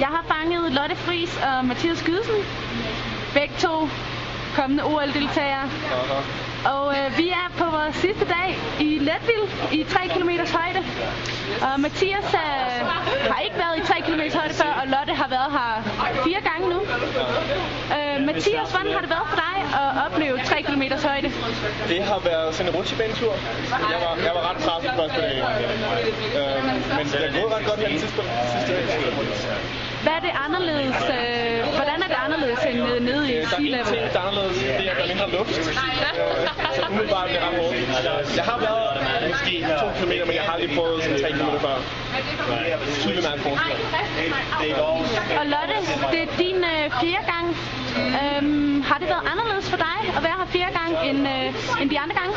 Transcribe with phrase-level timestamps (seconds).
[0.00, 2.34] Jeg har fanget Lotte Fris og Mathias Skydelsen.
[3.34, 3.88] Begge to
[4.56, 5.66] kommende OL-deltagere.
[6.74, 8.48] Og øh, vi er på vores sidste dag
[8.80, 10.80] i Letville i 3 km højde.
[11.66, 12.78] Og Mathias øh,
[13.32, 15.70] har ikke været i 3 km højde før, og Lotte har været her
[16.26, 16.80] fire gange nu.
[17.96, 21.28] Øh, Mathias, hvordan har det været for dig at opleve 3 km højde?
[21.88, 23.32] Det har været sådan en rutsjebanetur.
[23.92, 25.36] Jeg var, jeg var ret presset første dag.
[26.38, 26.58] Øh,
[26.98, 28.22] men det er gået ret godt her den sidste,
[28.52, 29.83] sidste dag.
[30.04, 30.96] Hvad er det anderledes?
[31.18, 33.84] Øh, hvordan er det anderledes end nede, nede i Øh, Der er sea en level?
[33.92, 34.58] ting, der er anderledes.
[34.58, 35.54] Det er, at der er mindre luft.
[36.76, 38.36] Så umiddelbart bliver det ret hårdt.
[38.40, 38.84] Jeg har været
[39.32, 41.76] måske to kilometer, men jeg har aldrig prøvet sådan tre kilometer før.
[43.02, 43.76] Tydelig mærke forskel.
[45.40, 45.76] Og Lotte,
[46.12, 47.46] det er din øh, fjerde gang.
[48.22, 51.88] Øhm, har det været anderledes for dig at være her fjerde gang end, øh, end
[51.90, 52.32] de andre gange?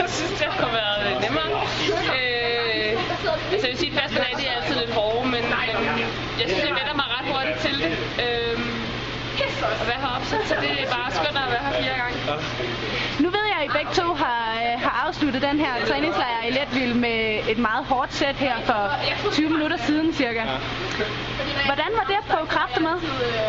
[0.00, 1.50] Jeg synes, det har været nemmere.
[2.18, 5.03] Øh, altså, jeg vil sige, at første dag, det er altid lidt men
[6.40, 7.92] jeg synes, jeg vender mig ret hurtigt til det.
[8.24, 8.58] Øh,
[9.82, 12.16] at være heroppe, så, så det er bare skønt at være her fire gange.
[13.24, 16.50] Nu ved jeg, at I begge to har, øh, har afsluttet den her træningslejr i
[16.58, 17.18] Letville med
[17.52, 18.82] et meget hårdt sæt her for
[19.32, 20.42] 20 minutter siden cirka.
[21.70, 22.96] Hvordan var det at prøve kræfter med?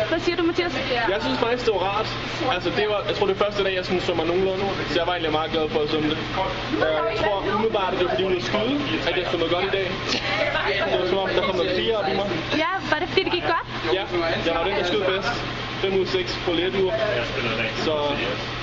[0.08, 0.74] Hvad siger du, Mathias?
[1.14, 2.08] Jeg synes faktisk, det var rart.
[2.54, 4.64] Altså, det var, jeg tror, det er første dag, jeg sådan, så mig nogenlunde.
[4.90, 6.18] Så jeg var egentlig meget glad for at summe det.
[6.80, 8.76] Jeg tror umiddelbart, at det var fordi, hun ville skyde,
[9.08, 9.86] at jeg noget godt i dag.
[10.90, 12.26] Det var som om, der kom noget fire op i mig.
[12.64, 13.66] Ja, var det fordi det gik godt?
[13.98, 14.04] Ja,
[14.46, 15.32] jeg var den, der skød bedst.
[15.82, 16.94] 5 ud af 6 på let uger.
[17.86, 17.94] Så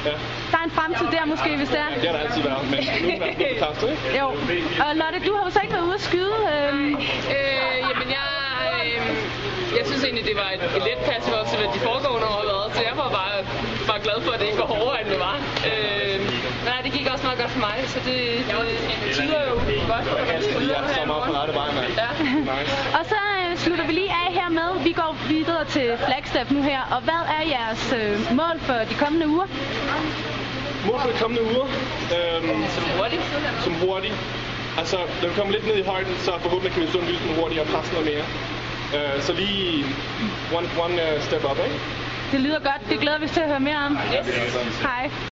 [0.09, 0.13] ja,
[0.51, 1.89] Der er en fremtid der måske, hvis det er.
[2.01, 2.63] det har der altid været.
[2.73, 4.19] Men nu er det tabt, ikke?
[4.19, 4.27] Jo.
[4.85, 6.35] Og Lotte, du har jo så ikke været ude at skyde.
[6.53, 6.91] Øhm,
[7.35, 8.29] Øh, jamen, jeg,
[8.85, 8.99] øh,
[9.77, 12.37] jeg synes egentlig, det var et, et let pas for os, hvad de foregående år
[12.41, 12.67] har været.
[12.77, 13.35] Så jeg var bare,
[13.89, 15.35] bare glad for, at det ikke var hårdere, end det var.
[15.69, 16.17] Øh,
[16.69, 18.17] nej, det gik også meget godt for mig, så det,
[19.05, 19.53] det tyder jo
[19.93, 20.05] godt.
[20.43, 21.91] skal Jeg så i meget på rette vej, mand.
[22.03, 22.09] Ja.
[22.51, 22.71] Nice.
[22.97, 24.22] og så øh, slutter vi lige af
[25.75, 26.81] til Flagstaff nu her.
[26.95, 29.47] Og hvad er jeres øh, mål for de kommende uger?
[30.87, 31.67] Mål for de kommende uger.
[32.15, 33.23] Øhm, Som hurtigt.
[33.65, 34.13] som hurtigt.
[34.77, 37.21] Altså, når vi kommer lidt ned i højden, så forhåbentlig kan vi stå en lille
[37.21, 38.25] smule hurtigere og presse noget mere.
[38.95, 39.85] Øh, så lige
[40.57, 41.79] one, one uh, step up, ikke?
[42.31, 42.81] Det lyder godt.
[42.89, 43.93] Det glæder vi os til at høre mere om.
[44.15, 44.57] Yes.
[44.81, 45.03] Hej.